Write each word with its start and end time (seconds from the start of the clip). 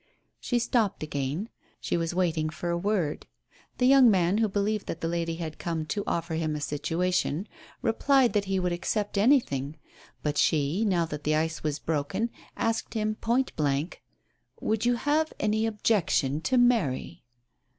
She 0.39 0.57
stopped 0.57 1.03
again. 1.03 1.47
She 1.79 1.95
was 1.95 2.11
waiting 2.15 2.49
for 2.49 2.71
a 2.71 2.75
word. 2.75 3.27
The 3.77 3.85
young 3.85 4.09
man, 4.09 4.39
who 4.39 4.49
believed 4.49 4.87
that 4.87 4.99
the 4.99 5.07
lady 5.07 5.35
had 5.35 5.59
come 5.59 5.85
to 5.93 6.03
offer 6.07 6.33
him 6.33 6.55
a 6.55 6.59
situation, 6.59 7.47
replied 7.83 8.33
that 8.33 8.45
he 8.45 8.59
would 8.59 8.71
accept 8.71 9.15
any 9.15 9.37
A 9.37 9.41
STARTLING 9.41 9.73
PROPOSITION. 9.73 10.21
73 10.21 10.23
tiling. 10.23 10.23
But 10.23 10.37
she, 10.39 10.85
now 10.89 11.05
that 11.05 11.23
the 11.23 11.35
ice 11.35 11.61
was 11.61 11.77
broken, 11.77 12.31
asked 12.57 12.95
him 12.95 13.13
point 13.13 13.55
blank: 13.55 14.01
"Would 14.59 14.87
you 14.87 14.95
have 14.95 15.33
any 15.39 15.67
objection 15.67 16.41
to 16.41 16.57
marry?" 16.57 17.23